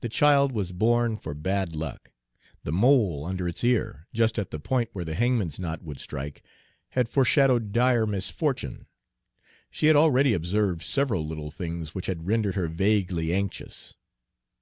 [0.00, 2.12] The child was born for bad luck.
[2.62, 6.42] The mole under its ear, just at the point where the hangman's knot would strike,
[6.92, 8.86] had foreshadowed dire misfortune.
[9.70, 13.92] She had already observed several little things which had rendered her vaguely anxious.